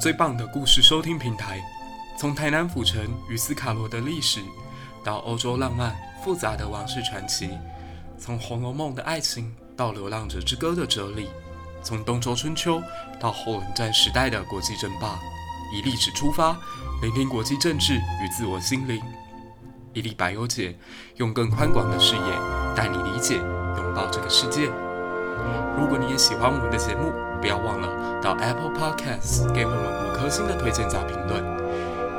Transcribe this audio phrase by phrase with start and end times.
[0.00, 1.62] 最棒的故事收听平台，
[2.16, 4.40] 从台南府城与斯卡罗的历史，
[5.04, 5.94] 到欧洲浪漫
[6.24, 7.50] 复杂的王室传奇，
[8.18, 11.28] 从《红楼梦》的爱情到《流浪者之歌》的哲理，
[11.82, 12.82] 从东周春秋
[13.20, 15.20] 到后冷战时代的国际争霸，
[15.70, 16.56] 以历史出发，
[17.02, 19.02] 聆听国际政治与自我心灵。
[19.92, 20.78] 伊利百优解，
[21.16, 22.38] 用更宽广的视野
[22.74, 24.70] 带你理解、拥抱这个世界。
[25.76, 27.88] 如果你也喜欢我们的节目，不要忘了
[28.22, 31.42] 到 Apple Podcasts 给我们五颗星的推荐加评论。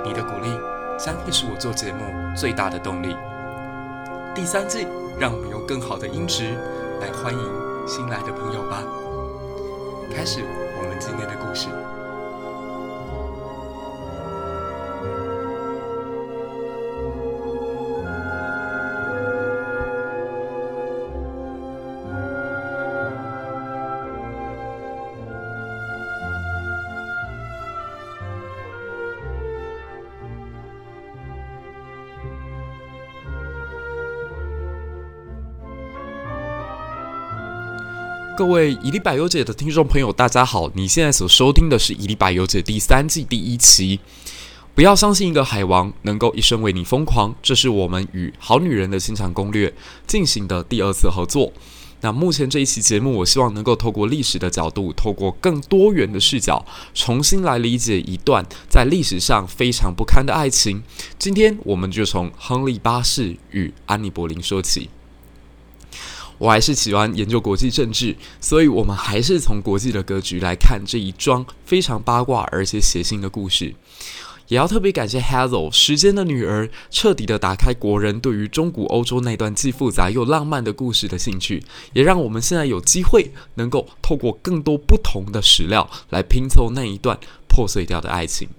[0.03, 0.49] 你的鼓励
[0.97, 2.03] 将会是我做节目
[2.35, 3.15] 最大的动力。
[4.33, 4.87] 第三季，
[5.19, 6.55] 让我们用更好的音质
[6.99, 7.39] 来欢迎
[7.87, 8.83] 新来的朋友吧。
[10.13, 10.41] 开始
[10.79, 11.67] 我们今天的故事。
[38.41, 40.67] 各位《一历百忧解》的听众朋友，大家好！
[40.73, 43.99] 你现在所收听的是《一历百忧解》第三季第一期。
[44.73, 49.71] 不要相信一个海王能够一生为你疯狂，这是我们与好女人的情场攻略
[50.07, 51.53] 进行的第二次合作。
[52.01, 60.81] 那目前这一期节目，我希望能够透过历史的角度，透过更多元的视角，重新来理解一段在历史上非常不堪的爱情。
[61.19, 64.89] 今天我们就从亨利八世与安妮·博林说起。
[66.41, 73.75] 我还是喜欢研究国际政治，所以我们还是从国际的格局来看这一桩非常八卦而且血腥的故事。
[74.47, 88.49] 也要特别感谢 Hazel，时间的女儿，彻底的打开国人对于中古欧洲那段既复杂又浪漫的故事的兴趣，也让我们现在有机会能够透过更多不同的史料来拼凑那一段破碎掉的爱情。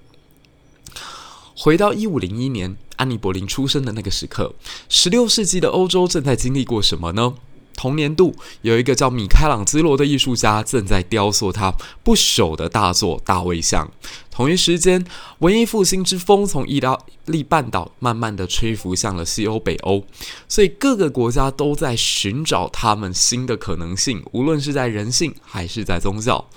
[1.57, 4.55] 回到一五零一年，安妮·博林出生的那个时刻，
[4.89, 7.35] 十六世纪的欧洲正在经历过什么呢？
[7.77, 11.73] 同年度，有一个叫米开朗基罗的艺术家正在雕塑他
[12.03, 13.87] 不朽的大作《大卫像》。
[14.31, 15.05] 同一时间，
[15.41, 20.05] 文艺复兴之风从意大利半岛慢慢的吹拂向了西欧、北欧，
[20.49, 26.49] 所以各个国家都在寻找他们新的可能性，无论是在人性还是在宗教。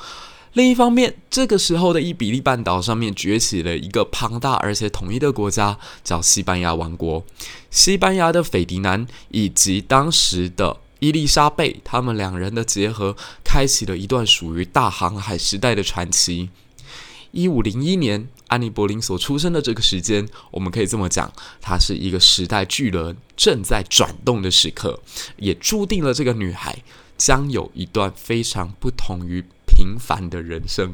[0.53, 7.25] 另一方面，这个时候的伊比利半岛上面崛起了一个庞大而且统一的国家，叫西班牙王国。
[7.69, 16.49] 西班牙的斐迪南以及当时的伊丽莎贝，他们两人的结合，开启了一段属于大航海时代的传奇。
[17.31, 25.01] 一五零一年，安妮·博林所出生的这个时间，我们可以这么讲，它是一个时代巨轮正在转动的时刻，
[25.37, 26.81] 也注定了这个女孩
[27.17, 30.93] 将有一段非常不同于平凡的人生。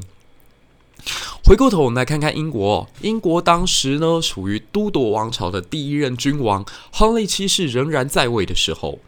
[1.44, 2.90] 回过头，我们来看看英国。
[3.02, 9.00] 英国当时呢，处于都铎王朝的第一任君王亨利七世仍然在位的时候。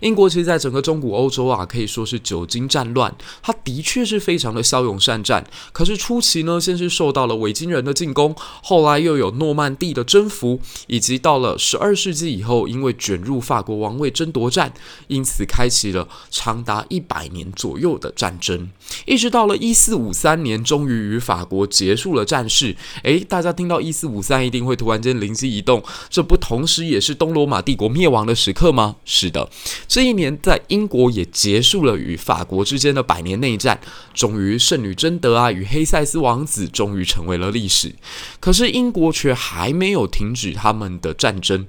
[0.00, 3.14] 英国其实在整个中古欧洲啊，可以说是久经战乱。
[3.42, 5.46] 他的确是非常的骁勇善战。
[5.72, 14.72] 可是初期呢，先是受到了维京人的进攻，后来又有诺曼底的征服，以及到了十二世纪以后，因为卷入法国王位争夺战，
[15.08, 18.70] 因此开启了长达一百年左右的战争。
[19.06, 22.76] 一直到了一四五三年，终于与法国结束了战事。
[23.02, 28.96] 诶，大家听到一四五三一定会突然间灵机一动，这不同时也是东罗马帝国灭亡的时刻吗？
[29.04, 29.48] 是的。
[29.90, 33.80] 这一年，在英国也结束了与法国之间的百年内战，
[34.14, 37.92] 终于圣女贞德啊与黑塞斯王子终于成为了历史。
[38.38, 41.66] 可是英国却还没有停止他们的战争，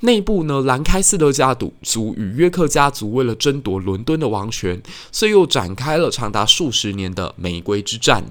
[0.00, 8.22] 内部呢，兰开斯特家族与约克家族为了争夺伦敦的王权，所以又展开了长达数十年的玫瑰之战。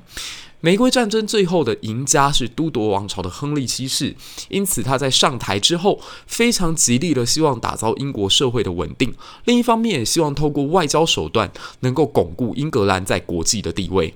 [0.64, 4.16] 玫瑰战争最后的赢家是都铎王朝的亨利七世，
[4.48, 9.12] 因此他在上台之后非常极力的希望打造英国社会的稳定，
[9.46, 14.14] 另一方面也希望透过外交手段能够巩固英格兰在国际的地位。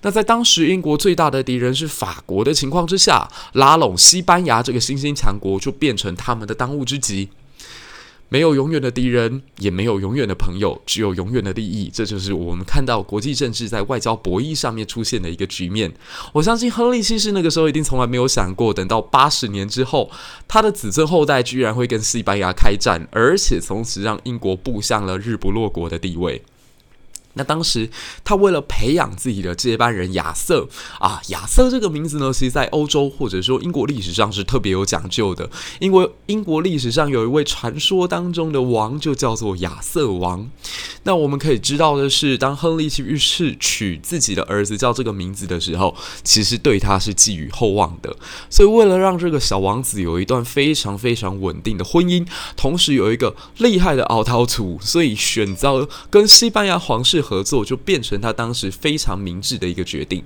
[0.00, 7.28] 那在当时英国最大的敌人是法国的情况之下，拉拢西班牙这个新兴强国就变成他们的当务之急。
[8.32, 11.90] 没有永远的敌人，也没有永远的朋友，只有永远的利益。
[11.92, 15.92] 这就是我们看到国际政治在外交博弈上面出现的一个局面。
[16.32, 20.10] 我相信亨利七世那个时候一定从来没有想过，等到八十年之后，
[20.48, 26.40] 他的子孙后代居然会跟西班牙开战，而且从此让英国步向了日不落国的地位。
[27.34, 27.88] 那当时
[28.22, 30.68] 他为了培养自己的接班人亚瑟
[30.98, 35.48] 啊，亚瑟这个名字呢，其实在欧洲或者说英国历史上是特别有讲究的，
[35.78, 40.50] 因为英国历史上有一位传说当中的王就叫做亚瑟王。
[41.04, 48.14] 那我们可以知道的是，当亨利去世取自己的儿子叫这个名字的时候，其实对他是寄予厚望的。
[48.50, 52.26] 所以为了让这个小王子有一段非常非常稳定的婚姻，
[52.56, 57.21] 同时有一个厉害的熬陶土，所以选择跟西班牙皇室。
[57.22, 60.22] 合作就变成他当时非常明智的一个决定。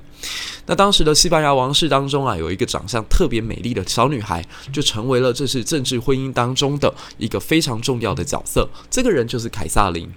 [0.67, 8.69] 那当时的西班牙王室当中啊，有一个长相特别美丽的小女孩，就成为了这次政治婚姻当中的一个非常重要的角色。
[8.91, 10.11] 这个人就是凯撒琳。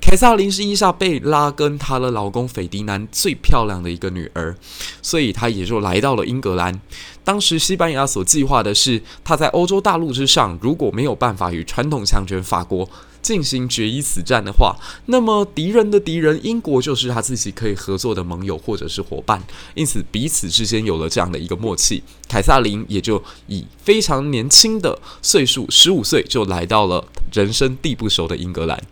[0.00, 4.56] 凯撒琳是伊莎贝拉跟她的老公斐迪南最漂亮的一个女儿，
[5.00, 6.80] 所以她也就来到了英格兰。
[7.22, 12.88] 当时西班牙所计划的是，她在欧洲大陆之上，如果没有办法与传统强权法国
[13.22, 14.76] 进行决一死战的话，
[15.06, 19.40] 那么敌人的敌人英国就是他自己可以合作的盟友或者是伙伴。
[19.74, 28.82] 因此彼此之间有了这样的一个默契，凯撒琳也就以非常年轻的岁数，十五岁就来到了人生地不熟的英格兰。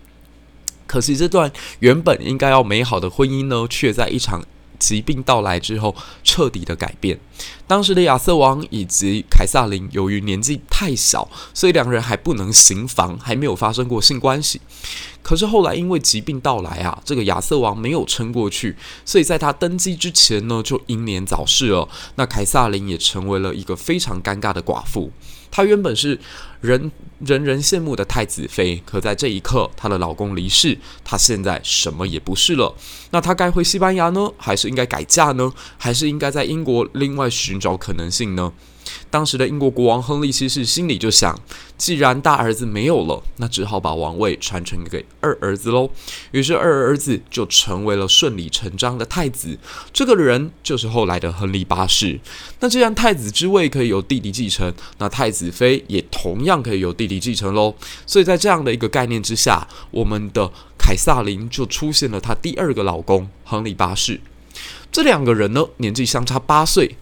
[0.86, 4.44] 可惜，这段原本应该要美好的婚姻呢，却在一场
[4.80, 5.94] 疾病到来之后
[6.24, 7.20] 彻底的改变。
[7.68, 14.60] 当时的亚瑟王以及凯撒琳由于年纪太小，所以两人还不能行房，还没有发生过性关系。
[15.22, 18.74] 可是后来因为疾病到来啊，这个亚瑟王没有撑过去，
[19.04, 21.88] 所以在他登基之前呢，就英年早逝了。
[22.16, 25.12] 那凯撒琳也成为了一个非常尴尬的寡妇。
[25.50, 26.18] 她原本是
[26.60, 26.90] 人
[27.20, 32.74] 人人羡慕的太子妃，可在这一刻，她的老公离世，她现在什么也不是了。
[33.10, 38.52] 那她该回西班牙呢，还是应该改嫁呢，还是应该在英国另外寻找可能性呢？
[39.10, 41.36] 当时的英国国王亨利七世心里就想，
[41.76, 45.90] 既然大儿子没有了，那只好把王位传承给二儿子喽。
[46.30, 49.58] 于是二儿子就成为了顺理成章的太子，
[49.92, 52.20] 这个人就是后来的亨利八世。
[52.60, 57.74] 那既然太子之位可以由弟弟继承，那太子妃也同样可以由弟弟继承喽。
[58.06, 60.48] 所以在这样的一个概念之下，我们的
[60.78, 64.20] 凯撒琳就出现了她第二个老公亨利八世。
[64.92, 66.96] 这两个人呢，年纪相差八岁。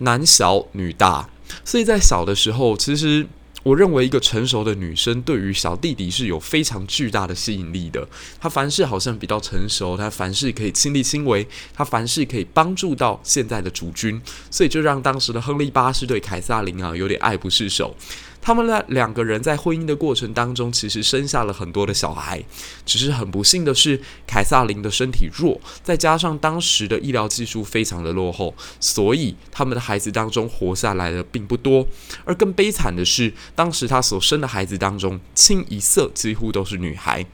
[0.00, 1.26] 男小女大，
[1.64, 3.26] 所以在小的时候，其实
[3.62, 8.06] 我认为一个成熟的女生对于小弟弟是有非常巨大的吸引力的。
[8.40, 14.20] 她凡事好像比较成熟，她凡事可以亲力亲为，她凡事可以帮助到现在的主君，
[14.50, 17.96] 所以就让当时的亨利八世对凯撒琳啊有点爱不释手。
[18.40, 22.44] 他们俩两个人在婚姻的过程当中，其实生下了很多的小孩，
[22.84, 31.86] 只是很不幸的是，凯撒琳的身体弱，再加上当时的医疗技术非常的落后，所以他们的孩子当中活下来的并不多。
[32.24, 37.26] 而更悲惨的是，当时他所生的孩子当中，清一色几乎都是女孩。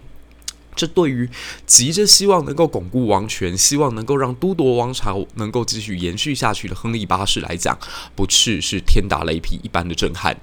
[0.75, 1.29] 这对于
[1.67, 7.79] 急着希望能够巩固王权、希望能够让都铎王朝能够继续延续下去的亨利八世来讲，
[8.17, 10.35] 不啻是天打雷劈一般的震撼。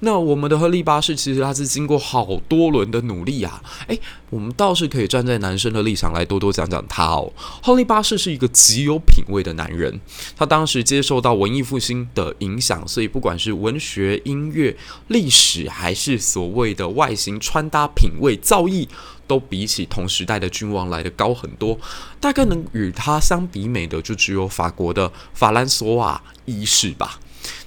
[0.00, 3.98] 那我们的亨利八世其实他是经过好多轮的努力啊，诶，
[4.30, 7.32] 我们倒是可以站在男生的立场来多多讲讲他哦。
[7.62, 10.00] 亨利八世是一个极有品味的男人，
[10.36, 14.76] 他当时接受到文艺复兴的影响，所以不管是文学、音乐、
[15.08, 18.88] 历史，还是所谓的外形、穿搭、品味、造诣，
[19.26, 21.78] 都比起同时代的君王来得高很多。
[22.20, 27.18] 大概能与他相比美的，就只有法国的法兰索瓦一世吧。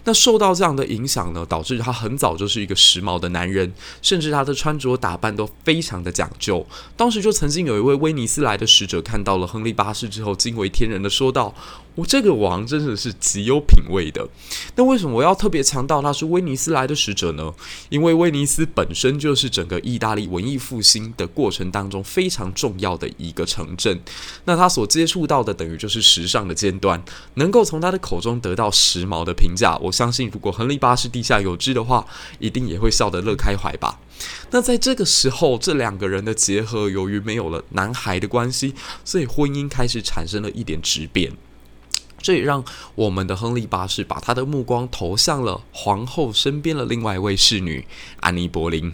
[0.08, 6.66] 那受到这样的影响呢，导致他很早就是一个时髦的男人，甚至他的穿着打扮都非常的讲究。
[6.96, 11.54] 当时就曾经有一位威尼斯来的使者看到了亨利八世之后，惊为天人的说道。
[11.98, 14.30] 我这个王真的是极有品味的。
[14.76, 17.52] 那为什么我要特别强调他是威尼斯来的使者呢？
[17.90, 24.00] 因为威尼斯本身就是整个意大利文艺复兴的过程当中非常重要的一个城镇。
[24.46, 29.76] 那他所接触到的等于就是时尚的尖端，能够从他的口中得到时髦的评价。
[29.78, 32.06] 我相信，如果亨利八世地下有知的话，
[32.38, 34.00] 一定也会笑得乐开怀吧。
[34.52, 41.34] 那在这个时候，这两个人的结合，由于没有了男孩的关系，所以婚姻开始产生了一点质变。
[42.20, 42.64] 这也让
[42.96, 47.86] 我们的亨利八世把他的目光投向了皇后身边的另外一位侍女
[48.20, 48.94] 安妮·柏林。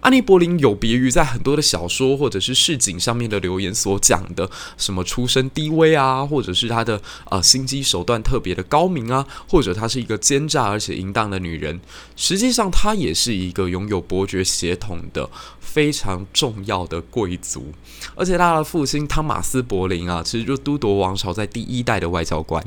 [0.00, 7.00] 安妮·柏林有别于在很多的小说或者是市井上面的留言所讲的什么出身低微啊，或者是她的
[7.30, 11.80] 呃心机手段特别的高明啊，或者她是一个奸诈而且淫荡的女人。
[12.16, 15.28] 实际上，她也是一个拥有伯爵血统的
[15.60, 17.72] 非常重要的贵族，
[18.14, 22.64] 而且她的父亲汤马斯·柏林啊，其实就都铎王朝在第一代的外交官。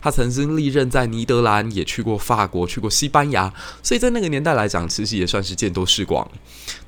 [0.00, 6.30] 他曾经历任在尼德兰，也去过法国，去过西班牙，所以在那个年代来讲，其实也算是见多识广。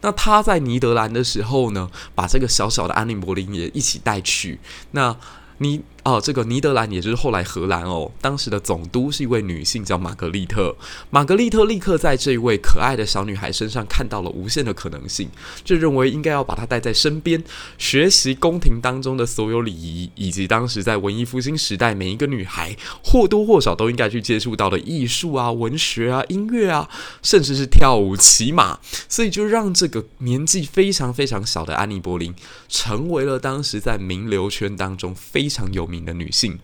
[0.00, 4.60] 那他在尼德兰的时候呢，把这个小小的安妮·柏林也一起带去。
[4.92, 5.16] 那
[5.58, 5.82] 你。
[6.06, 10.76] 哦，这个尼德兰也就是后来荷兰哦，当时的总督是一位女性，叫玛格丽特。
[11.10, 15.28] 玛格丽特立刻在这一位可爱的小女孩身上看到了无限的可能性，
[15.64, 17.42] 就认为应该要把她带在身边，
[17.76, 26.88] 学习宫廷当中的所有礼仪，以及当时在文艺复兴时代每一个女孩或多或少都应该去接触到的艺术啊、文学啊、音乐啊，
[27.20, 28.78] 甚至是跳舞、骑马。
[29.08, 32.32] 所以就让这个年纪非常非常小的安妮·柏林
[32.68, 36.58] 成为了当时在名流圈当中非常有名的女性，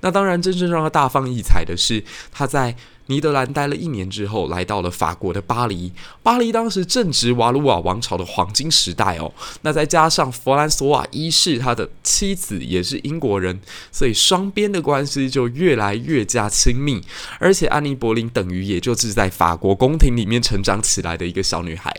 [0.00, 2.76] 那当然，真正让她大放异彩的是她在。
[3.08, 5.92] 尼德兰待了一年之后，来到了法国的巴黎。
[6.22, 9.32] 巴黎当时正值瓦鲁瓦王朝的黄金时代哦。
[9.62, 13.60] 那再加上弗兰索瓦一世，他的妻子也是英国人，
[13.90, 17.02] 所以双边的关系就越来越加亲密。
[17.38, 21.94] 而且安妮·柏林等于也就是在法国宫廷里面成长起来的一个小女孩。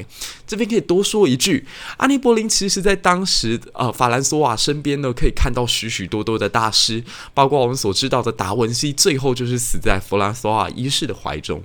[0.45, 1.65] 这边可以多说一句，
[1.97, 11.63] 安妮·柏林其实在当时呃法兰索瓦身边呢，可以看到许许多多的大师，包括我们所知道的达文西，最后就是死在弗兰索瓦一世的怀中，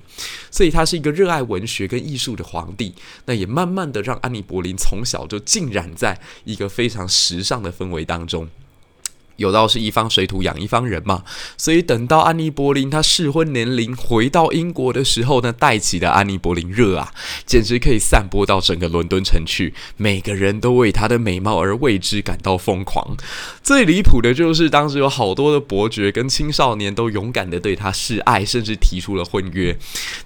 [0.51, 2.93] 所以他是一个热爱文学跟艺术的皇帝。
[3.25, 8.49] 那也慢慢的让安妮·柏林从小就浸染在一个非常时尚的氛围当中。
[9.37, 11.23] 有道是一方水土养一方人嘛，
[11.57, 17.11] 所以等到安妮·柏林她适婚年龄回到英国的时候呢，带起的安妮·柏林热啊，
[17.45, 23.17] 简直可以散播到整个伦敦城去，每个人都为她的美貌而为之感到疯狂。
[23.61, 29.77] 最离谱的就是当时有好多的伯爵跟青少年都勇敢地对她示爱，甚至提出了婚约。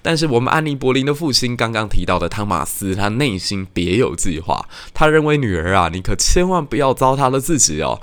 [0.02, 8.00] 但是我们安妮·柏林的父亲刚刚提到的汤马斯，他内心别有计划，他认为女儿啊，你可千万不要糟蹋了自己哦，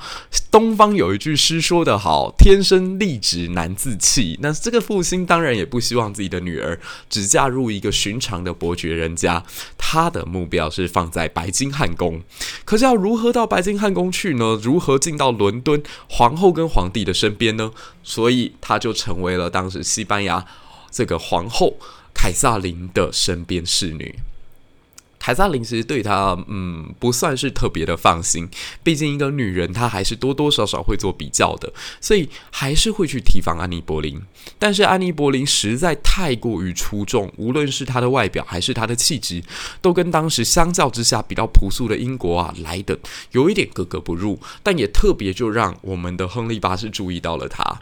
[0.52, 0.97] 东方。
[0.98, 6.77] 有一句诗说得好：“天生丽质难自弃。”那这个父亲当然也不希望自己的女儿
[7.10, 9.44] 只嫁入一个寻常的伯爵人家，
[9.77, 12.22] 他的目标是放在白金汉宫。
[12.66, 14.60] 可是要如何到白金汉宫去呢？
[14.62, 17.72] 如何进到伦敦皇后跟皇帝的身边呢？
[18.04, 20.46] 所以他就成为了当时西班牙
[20.92, 21.77] 这个皇后
[22.13, 24.16] 凯撒琳的身边侍女。
[25.27, 28.48] 凯撒琳其实对他，嗯，不算是特别的放心。
[28.81, 31.69] 毕竟一个女人，她还是多多少少会做比较的，
[32.00, 34.22] 所以还是会去提防安妮·柏林。
[34.57, 39.43] 但是安妮·柏林实在太过于出众，无论是她的外表还是她的气质，
[39.81, 42.98] 都跟当时相较之下比较朴素的英国啊来的
[43.31, 44.39] 有一点格格不入。
[44.63, 47.81] 但也特别就让我们的亨利八世注意到了她。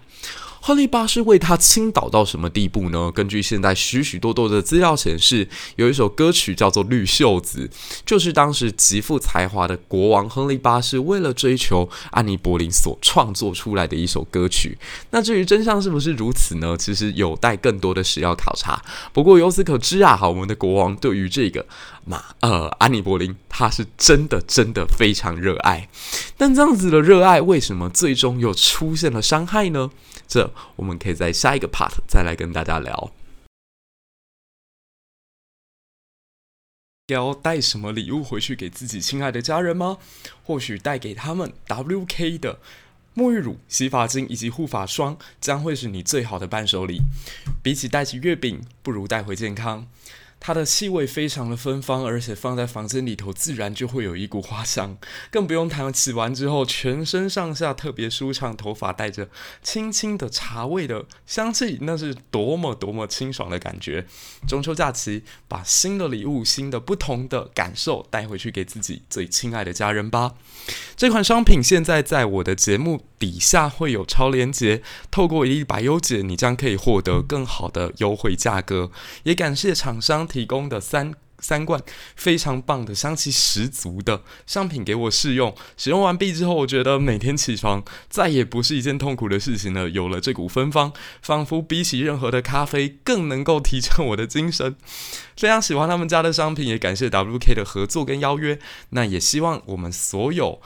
[0.65, 3.11] 亨利八世为他倾倒到什么地步呢？
[3.11, 7.69] 根据现在许许多多的资料显示，有一首歌曲叫做《绿袖子》，
[8.03, 14.75] 就是当时极富才华的国王亨利八世为了追求安妮·柏林所创作出来的一首歌曲。
[15.11, 16.75] 那至于真相是不是如此呢？
[16.75, 18.81] 其实有待更多的史料考察。
[19.13, 21.63] 不过由此可知啊，我们的国王对于这个
[22.05, 25.89] 马呃安妮·柏林，他是真的真的非常热爱。
[26.37, 29.91] 但这样子的热爱，为什么最终又出现了伤害呢？
[30.27, 33.11] 这我们可以在下一个 part 再来跟大家聊。
[37.07, 39.97] 要带什么礼物回去给自己亲爱的家人吗？
[40.43, 42.59] 或许带给他们 WK 的
[43.15, 47.01] 沐浴乳、洗发精以及护发霜，将会是你最好的伴手礼。
[47.61, 49.87] 比起带起月饼，不如带回健康。
[50.39, 54.95] 它的气味非常的芬芳，而且放在房间里头，自然就会有一股花香，
[55.31, 59.27] 更不用谈洗完之后全身上下特别舒畅，头发带着
[59.63, 64.05] 轻轻的茶味的香气，那是多么多么清爽的感觉。
[64.47, 70.35] 中秋假期，把新的礼物、新的不同的感受带回去给自己最亲爱的家人吧。
[70.95, 78.91] 这款商品现在在我的节目底下会有超链接，透过一粒百优解，你将可以获得更好的优惠价格。
[79.23, 81.81] 也感谢厂商提供的三三罐
[82.15, 85.55] 非常棒的香气十足的商品给我试用。
[85.77, 89.89] 使用完毕之后，我觉得每天起床再也不是一件痛苦的事情了。
[89.89, 94.75] 有了这股芬芳，仿佛比起任何的咖啡更能够提振我的精神。
[95.37, 98.57] 非常喜欢他们家的商品，也感谢 WK 的合作跟邀约。
[98.89, 100.61] 那也希望我们所有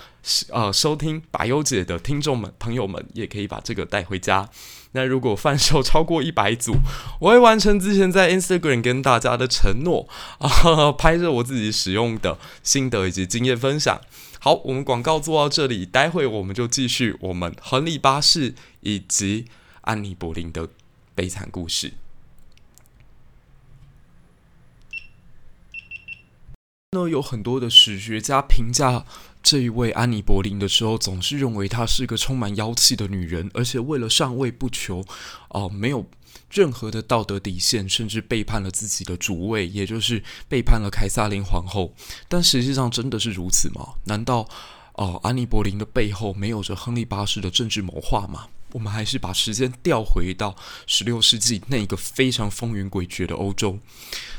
[0.50, 4.48] 呃收听百优姐的听众们朋友们，也可以把这个带回家。
[4.93, 6.75] 那如果贩售超过一百组，
[7.22, 10.08] 我会完成之前在 Instagram 跟大家的承诺
[10.39, 14.01] 啊， 拍摄我自己使用的心得以及经验分享。
[14.39, 19.46] 好，我们广告做到这里，待会我们就继续我们亨利八世以及
[19.81, 20.67] 安妮·柏林的
[21.13, 21.93] 悲惨故事。
[26.91, 29.05] 那有很多的史学家评价
[29.43, 35.05] 这一位安妮·柏林的时候，总是认为她是个充满妖气的女人，而且为了上位不求，
[35.50, 36.03] 哦、没有
[36.50, 41.93] 任何的道德底线，甚至背叛了自己的主位，也就是背叛了凯撒琳皇后。
[42.27, 43.93] 但实际上真的是如此吗？
[44.05, 44.50] 难道
[44.93, 48.48] 哦、安妮·柏林的背后没有着亨利八世的政治谋划吗？
[48.74, 53.80] 我们还是把时间调回到十六世纪那一个非常风云诡谲的欧洲。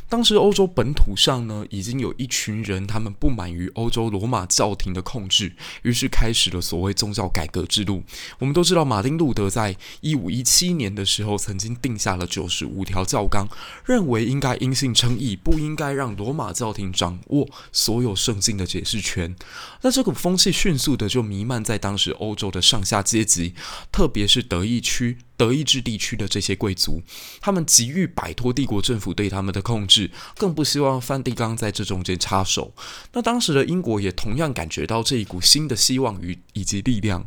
[0.08, 8.02] 当时欧洲本土上呢，已经有一群人，他们不满于欧洲罗马教廷的控制，于是开始了所谓宗教改革之路。
[8.40, 13.46] 我们都知道，马丁路德在一五一七年的时候，曾经定下了九十五条教纲，
[13.84, 19.36] 认为应该因信称义，不应该让罗马教廷掌握所有圣经的解释权。
[19.82, 23.54] 那这股风气迅速的就弥漫在当时欧洲的上下阶级，
[23.92, 25.18] 特别也是德意区。
[25.36, 27.02] 德意志地区的这些贵族，
[27.40, 32.74] 他们急于摆脱帝国政府对他们的控制，更不希望梵蒂冈在这中间插手。
[33.14, 37.26] 那当时的英国也同样感觉到这一股新的希望与以及力量。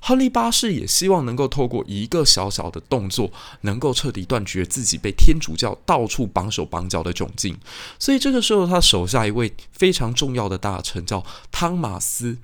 [0.00, 3.32] 亨利八世也希望能够透过一个小小的动作，
[3.62, 7.58] 能够彻底断绝自己被天主教到处绑手绑脚的窘境。
[7.98, 12.36] 所以这个时候，他手下一位非常重要的大臣叫汤马斯。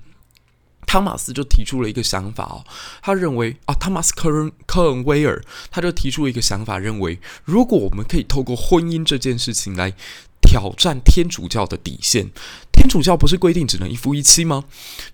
[0.85, 2.63] 汤马斯就提出了一个想法哦，
[3.01, 9.93] 他认为啊，汤马斯科恩科恩威尔他就提出了一个想法，认为如果我们可以透过婚姻这件事情来
[10.41, 12.29] 挑战天主教的底线，
[12.75, 14.65] 天主教不是规定只能一夫一妻吗？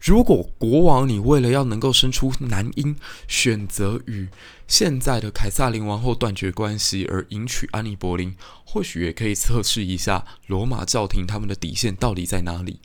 [0.02, 2.96] 如果国王你为了要能够生出男婴，
[3.28, 4.28] 选择与
[4.68, 12.80] 现在的凯撒琳王后断绝关系而迎娶安妮·柏林，或许也可以测试一下罗马教廷他们的底线到底在哪里。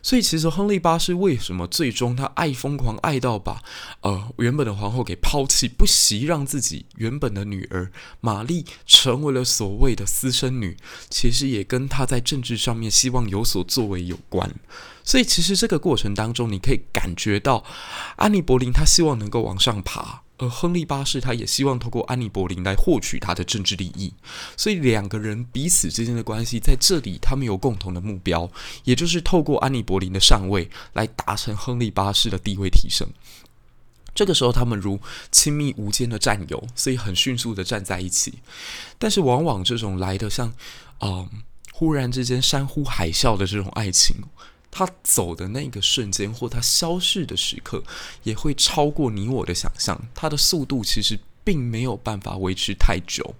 [0.00, 3.60] 所以，其实亨利八世为什么最终他爱疯狂爱到把
[4.02, 10.76] 呃原本的皇后给抛弃，不惜让自己原本的女儿玛丽成为了所谓的私生女，
[11.10, 14.52] 其实也跟他在政治上面希望有所作为有关。
[15.04, 17.64] 所以，其实这个过程当中，你可以感觉到
[18.16, 20.22] 安妮·柏林他希望能够往上爬。
[20.40, 24.14] 而亨利八世他也希望透过安妮·柏林来获取他的政治利益，
[24.56, 28.48] 所以两个人彼此之间的关系在这里，他们有共同的目标，
[28.84, 33.08] 也就是透过安妮·柏林的上位来达成亨利八世的地位提升。
[34.14, 35.00] 这个时候，他们如
[35.32, 38.34] 亲密无间的战友，所以很迅速的站在一起。
[38.96, 40.52] 但是，往往这种来的像，
[41.00, 41.28] 嗯，
[41.78, 44.16] 忽然之间山呼海啸的这种爱情。
[44.68, 47.84] 他走的那个瞬间，或他消逝的时刻，
[48.24, 50.08] 也会超过你我的想象。
[50.12, 53.36] 他的速度其实并没有办法维持太久。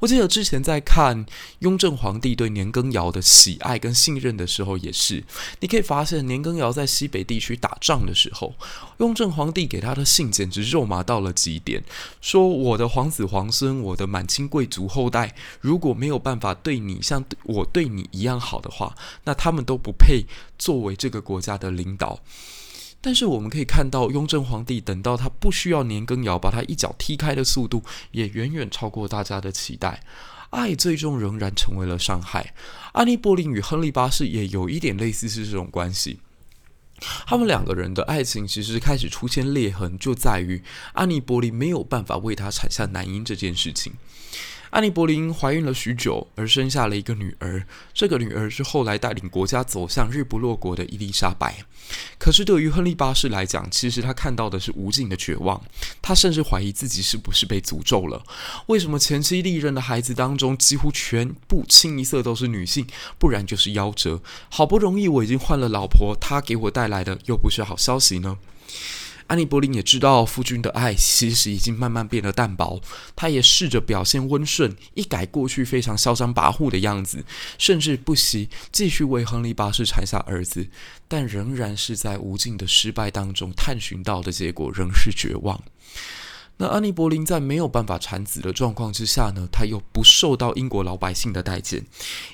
[0.00, 1.24] 我记得之前在看
[1.60, 5.22] 雍正皇帝对年羹尧的喜爱跟信任的时候，也是
[5.60, 8.54] 你可以发现，年羹尧在西北地区打仗的时候，
[8.98, 11.82] 雍正皇帝给他的信简直肉麻到了极点，
[12.20, 20.24] 说我的皇子皇孙，我的满清贵族后代，如果没有办法对你像我对你一样好的话，那他们都不配
[20.58, 22.20] 作为这个国家的领导。
[23.02, 30.02] 但是我们可以看到，雍正皇帝等到他不需要年羹尧把他一脚踢开的速度，也远远超过大家的期待。
[30.50, 32.54] 爱最终仍然成为了伤害。
[32.92, 36.20] 安妮·波林与亨利八世也有一点类似是这种关系。
[37.26, 40.62] 他们两个人的爱情其实开始出现裂痕，就在于
[40.92, 43.94] 安妮·波林没有办法为他产下男婴这件事情。
[44.72, 47.62] 安妮·柏林怀孕了许久，而生下了一个女儿。
[47.92, 51.66] 这个女儿是后来带领国家走向日不落国的伊丽莎白。
[52.18, 55.60] 可是对于亨利八世来讲，其实他看到的是无尽的绝望。
[56.00, 58.22] 他甚至怀疑自己是不是被诅咒了？
[58.64, 62.86] 为什么前妻历任的孩子当中，几乎全部清一色都是女性，
[63.18, 64.22] 不然就是夭折？
[64.48, 68.38] 好不容易我已经换了老婆，她给我带来的又不是好消息呢？
[69.28, 72.80] 安妮·柏林也知道夫君的爱其实已经慢慢变得淡薄，
[73.16, 77.24] 她也试着表现温顺，一改过去非常嚣张跋扈的样子，
[77.56, 80.68] 甚至不惜继续为亨利八世产下儿子，
[81.08, 85.62] 但仍然是在无尽的失败当中探寻到的结果仍是绝望。
[86.58, 91.86] 那安妮·柏林在没有办法产子的状况之下呢，她又不受到英国老百姓的待见，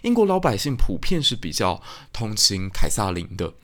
[0.03, 1.81] 英国老百姓普遍是比较
[2.13, 3.55] 同情凯撒琳的。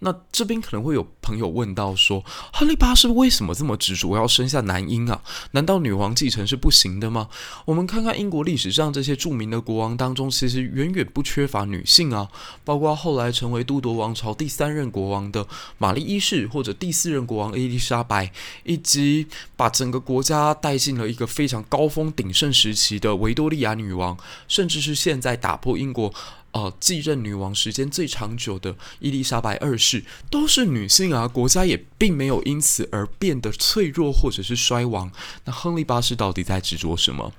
[0.00, 5.22] 那这边可能会有朋友问到说，亨利八世为什么这么执着要生下男婴啊？
[5.52, 7.28] 难道女王继承是不行的吗？
[7.64, 12.28] 我们看看英国历史上这些著名的国王当中，其实远远不缺乏女性啊，
[12.64, 15.46] 包括后来成为都铎王朝第三任国王的
[15.78, 18.30] 玛丽一世，或者第四任国王伊丽莎白，
[18.64, 24.16] 以及把整个国家带进了一个非常高峰鼎盛时期的维多利亚女王，
[24.48, 26.12] 甚至是现在打破英国。
[26.54, 35.10] 哦，继任女王时间最长久的伊丽莎白二世都是女性啊，国家也并没有因此而变得脆弱或者是衰亡。
[35.44, 37.32] 那亨利八世到底在执着什么？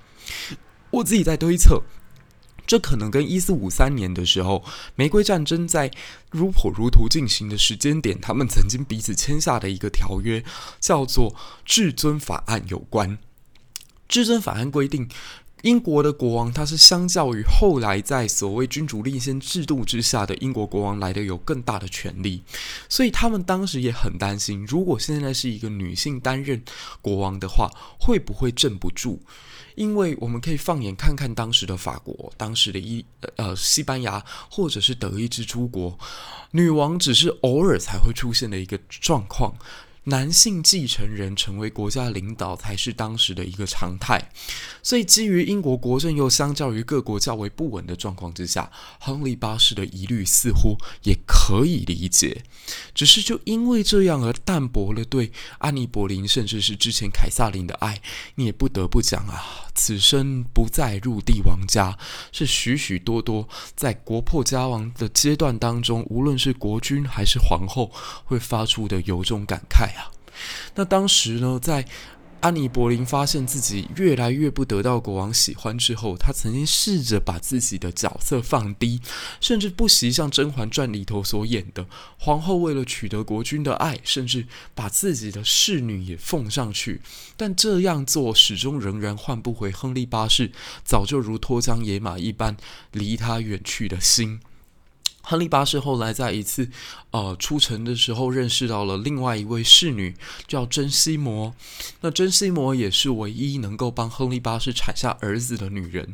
[0.92, 1.84] 我自己在推测，
[2.68, 5.90] 这可能跟一四五三年的时候玫瑰战争在
[6.30, 10.44] 如火如荼进行的时间点，他们曾经彼此签下的一个条约，
[10.82, 11.32] 叫做
[11.64, 13.18] 《至尊法案》有关。
[14.08, 15.10] 《至尊法案》规定，
[15.66, 22.44] 英国的国王他是相较于后来在所谓君主立宪制度之下的英国国王来的有更大的权力，
[22.88, 26.64] 所以他们当时也很担心，如果现在是一个女性担任
[27.02, 29.18] 国王的话，会不会镇不住？
[29.74, 33.04] 因为我们可以放眼看看当时的法国、当时的伊
[33.38, 35.98] 呃西班牙，或者是德意志诸国，
[36.52, 39.56] 女王只是偶尔才会出现的一个状况。
[40.06, 44.30] 男性继承人成为国家领导才是当时的一个常态，
[44.84, 52.44] 所以基于英国国政又相较于各国较为不稳的状况之下，亨利八世的疑虑似乎也可以理解。
[52.94, 58.00] 只是就因为这样而淡薄了对安妮·博林甚至是之前凯萨琳的爱，
[58.36, 61.98] 你也不得不讲啊，此生不再入帝王家，
[62.32, 67.92] 是许许多多在国破家亡的阶段当中，无论是国君还是皇后，
[68.24, 69.95] 会发出的由衷感慨。
[70.76, 71.86] 那当时呢，在
[72.42, 79.02] 安妮·博林发现自己越来越不得到国王喜欢之后，她曾经试着把自己的角色放低，
[79.42, 81.88] 甚至不惜像《甄嬛传》里头所演的，
[82.20, 84.46] 皇后为了取得国君的爱，甚至
[84.76, 87.02] 把自己的侍女也奉上去。
[87.36, 90.52] 但这样做始终仍然换不回亨利八世
[90.84, 92.56] 早就如脱缰野马一般
[92.92, 94.40] 离他远去的心。
[95.26, 96.70] 亨利八世后来在一次
[97.12, 100.16] 呃出城的时候，认识到了另外一位侍女，
[100.48, 101.54] 叫珍西摩。
[102.02, 106.14] 那珍西摩也是唯一能够帮亨利八世产下儿子的女人。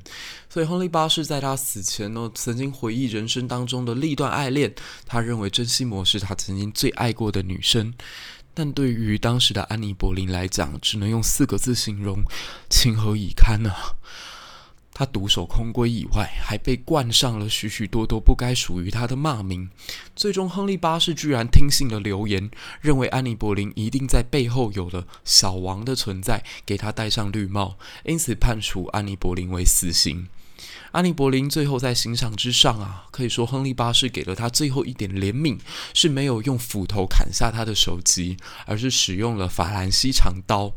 [0.49, 4.73] 所以亨利八世在他死前呢，曾经回忆人生当中的历段爱恋，
[5.05, 7.93] 他认为珍西摩是他曾经最爱过的女生。
[8.53, 12.23] 但对于当时的安妮·博林来讲，只能用四个字形容：
[12.69, 13.95] 情何以堪啊！
[14.93, 19.69] 他独守空闺以外，还被冠上了许许多多不该属于他的骂名。
[20.15, 22.51] 最终，亨利八世居然听信了流言，
[22.81, 30.27] 认为安妮·博林一定在背后有了小王的存在，给他戴上绿帽，因此判处安妮·博林为死刑。
[30.91, 35.57] 安妮·博林最后在刑场之上啊，可以说亨利八世给了他最后一点怜悯，
[35.93, 40.73] 是没有用斧头砍下他的首级，而是使用了法兰西长刀。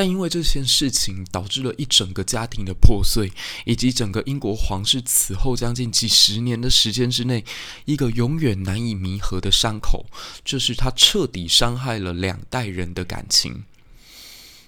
[0.00, 3.30] 但因为这件事情导致了一整个家庭的破碎，
[3.66, 7.44] 以及整个英国皇室此后将近几十年的时间之内，
[7.84, 10.06] 一个永远难以弥合的伤口，
[10.42, 13.64] 就是他彻底伤害了两代人的感情。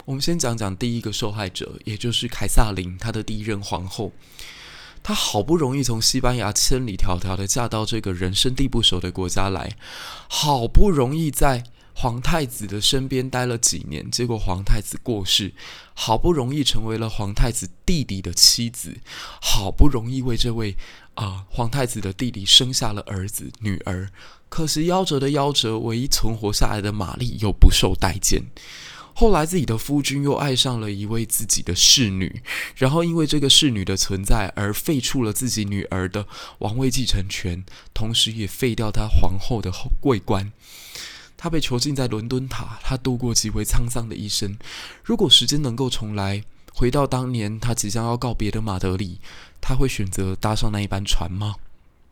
[0.05, 4.13] 我们先讲讲第一个受害者，也就是凯撒琳，她的第一任皇后。
[5.03, 9.79] 她好不容易从西班牙千里迢迢的嫁到这个人生地不熟的国家来，
[10.29, 11.65] 好不容易在。
[11.95, 15.53] 皇太子的身边待了几年，结果皇太子过世，
[15.95, 18.99] 好不容易成为了皇太子弟弟的妻子，
[19.41, 20.77] 好不容易为这位
[21.15, 24.11] 啊、皇太子的弟弟生下了儿子女儿，
[24.49, 28.45] 可是夭折的夭折，唯一存活下来的玛丽又不受待见。
[29.15, 32.43] 后来自己的夫君又爱上了一位自己的侍女，
[32.75, 36.27] 然后因为这个侍女的存在而废除了自己女儿的
[36.61, 40.51] 王位继承权，同时也废掉她皇后的后桂冠。
[41.43, 44.57] 他被囚禁在伦敦塔，他度过极为沧桑的一生。
[45.03, 49.19] 如果时间能够重来，回到当年他即将要告别的马德里，
[49.61, 51.57] 他会选择搭上那一班船吗？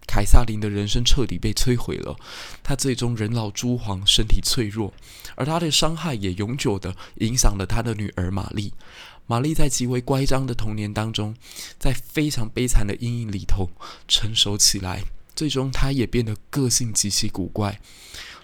[0.05, 2.17] 凯撒琳的人生彻底被摧毁了，
[2.65, 4.93] 他最终人老珠黄，身体脆弱，
[5.37, 8.73] 而他的伤害也永久地影响了他的女儿玛丽。
[9.29, 11.37] 玛丽在极为乖张的童年当中，
[11.79, 13.71] 在非常悲惨的阴影里头
[14.09, 15.05] 成熟起来，
[15.37, 17.81] 最终她也变得个性极其古怪。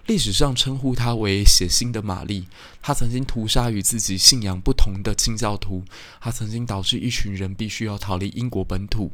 [0.07, 2.47] 历史上称呼他为“血腥的玛丽”，
[2.81, 5.83] 他曾经屠杀与自己信仰不同的清教徒，
[6.21, 9.11] 他曾经导致一群人必须要逃离英国本土，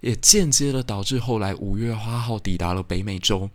[0.00, 3.50] 也间接的导致后来五月花号抵达了北美洲。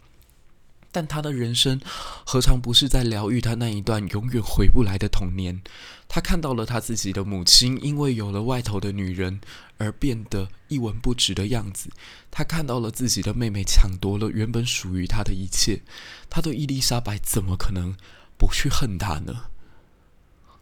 [0.90, 1.80] 但他的人生
[2.26, 5.62] 何尝不是在疗愈他那一段永远回不来的童年？
[6.08, 9.42] 他看到了他自己的母亲因为有了外头的女人
[9.78, 11.90] 而变得一文不值的样子，
[12.30, 15.82] 他看到了自己的妹妹抢夺了原本属于他的一切，
[16.30, 17.96] 他对伊丽莎白怎么可能
[18.38, 19.46] 不去恨她呢？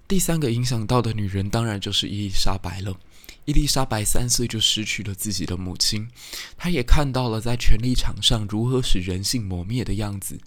[0.08, 3.00] 第三个影响到的女人当然就是伊丽莎白了。
[3.46, 6.08] 伊丽莎白三岁就失去了自己的母亲，
[6.58, 10.40] 她也看到了在权力场上如何使人性磨灭的样子。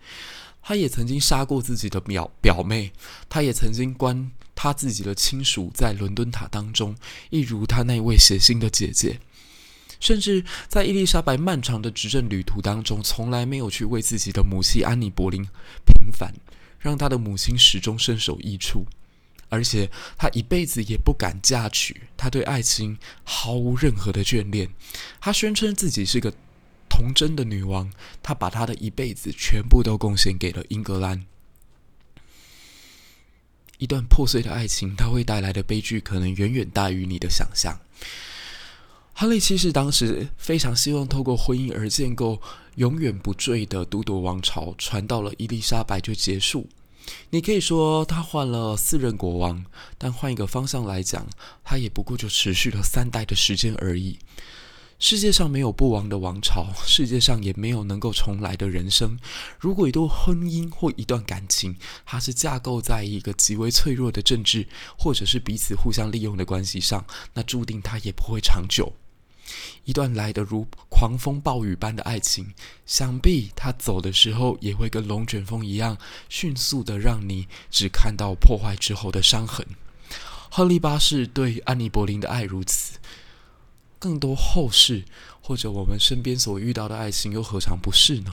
[0.63, 2.93] 她也曾经杀过自己的表表妹，
[3.29, 6.97] 她也曾经关他自己的亲属在伦敦塔当中，
[7.31, 9.21] 一如他那位写信的姐姐。
[10.01, 15.45] 甚至在伊丽莎白漫长的执政旅途当中，从来没有去为自己的母亲安妮·博林
[15.87, 16.35] 平反，
[16.81, 18.85] 让她的母亲始终身首异处。
[19.49, 22.03] 而且她一辈子也不敢嫁娶。
[22.17, 24.69] 她对爱情毫无任何的眷恋。
[25.21, 26.35] 她宣称自己是个
[26.89, 27.89] 童真的女王。
[28.25, 31.25] 她把她的一辈子全部都贡献给了英格兰。
[33.79, 37.79] 一段破碎的爱情，它会带来的悲剧可能远远大于你的想象。
[39.15, 42.41] 哈利七世当时非常希望透过婚姻而建构
[42.77, 46.69] 永远不坠的都铎王朝，传到了伊丽莎白就结束。
[47.31, 49.65] 你可以说他换了四任国王，
[49.97, 51.27] 但换一个方向来讲，
[51.65, 54.19] 他也不过就持续了三代的时间而已。
[54.99, 59.17] 世界上没有不亡的王朝，世界上也没有能够重来的人生。
[59.61, 64.67] 如果一段婚姻或一段感情，它是架构在一个极为脆弱的政治，
[64.99, 68.93] 或者是彼此互相利用的关系上，那注定它也不会长久。
[69.85, 72.53] 一段来得如狂风暴雨般的爱情，
[72.85, 75.97] 想必它走的时候也会跟龙卷风一样，
[76.29, 79.65] 迅速的让你只看到破坏之后的伤痕。
[80.51, 82.99] 亨利八世对安妮·博林的爱如此。
[83.99, 85.05] 更多后世
[85.41, 88.33] 或者我们身边所遇到的爱情，又何尝不是呢？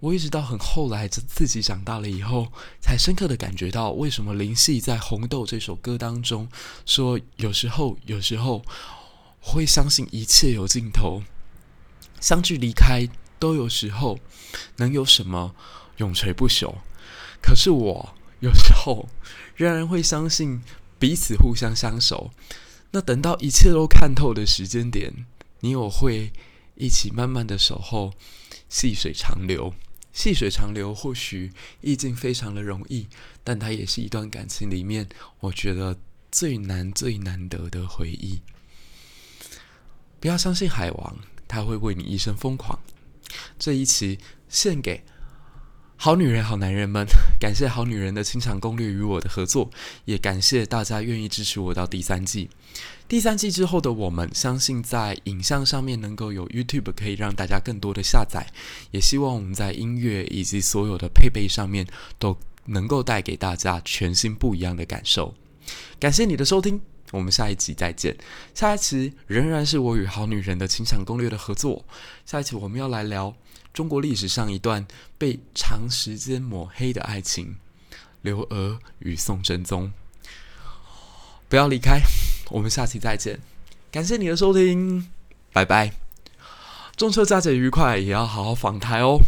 [0.00, 2.50] 我一直到很后来，自自己长大了以后，
[2.80, 6.48] 才深刻的感觉到，为什么林夕在《红豆》这首歌当中
[6.86, 8.64] 说：“有时候，有时候，
[9.40, 11.22] 会相信一切有尽头，
[12.18, 13.06] 相聚离开
[13.38, 14.18] 都有时候，
[14.76, 15.54] 能有什么
[15.98, 16.76] 永垂不朽？
[17.42, 19.06] 可是我有时候
[19.54, 20.62] 仍然会相信
[20.98, 22.30] 彼此互相相守。”
[22.92, 25.26] 那等到一切都看透的时间点，
[25.60, 26.32] 你我会
[26.74, 28.12] 一起慢慢的守候，
[28.68, 29.74] 细水长流。
[30.12, 33.06] 细水长流或许意境非常的容易，
[33.44, 35.96] 但它也是一段感情里面我觉得
[36.32, 38.40] 最难最难得的回忆。
[40.18, 42.80] 不要相信海王，他会为你一生疯狂。
[43.56, 45.04] 这一期献给。
[46.02, 47.06] 好女人，好男人们，
[47.38, 49.70] 感谢好女人的清场攻略与我的合作，
[50.06, 52.48] 也感谢大家愿意支持我到第三季。
[53.06, 58.46] 第三季之后的我们，相信在影像上面能够有 YouTube 可以让大家更多的下载，
[58.92, 61.86] 也希望我们在音乐以及所有的配备上面
[62.18, 62.34] 都
[62.64, 65.34] 能够带给大家全新不一样的感受。
[65.98, 68.16] 感谢你的收听，我们下一集再见。
[68.54, 71.84] 下一期仍然是我与好女人的清场攻略的合作，
[72.24, 73.36] 下一期我们要来聊。
[73.72, 77.56] 中国历史上一段被长时间抹黑的爱情，
[78.22, 79.92] 刘娥与宋真宗。
[81.48, 82.00] 不要离开，
[82.50, 83.40] 我们下期再见。
[83.90, 85.08] 感谢你的收听，
[85.52, 85.92] 拜拜。
[86.96, 89.18] 中秋佳节愉快，也要好好访台哦。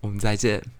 [0.00, 0.79] 我们再见。